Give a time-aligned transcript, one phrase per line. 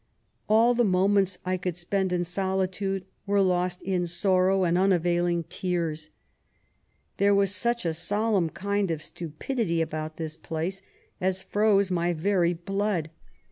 [0.49, 6.09] All the moments I could spend in solitude were lost in sorrow and unavailing tears.
[7.17, 10.81] There was such a solenm kind ef stupidity about this place
[11.21, 13.11] as froze my very blood.